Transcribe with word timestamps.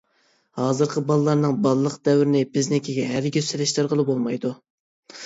ھازىرقى 0.59 1.01
بالىلارنىڭ 1.11 1.53
بالىلىق 1.65 1.97
دەۋرىنى 2.09 2.41
بىزنىڭكىگە 2.55 3.05
ھەرگىز 3.11 3.51
سېلىشتۇرغىلى 3.53 4.07
بولمايدۇ. 4.09 4.53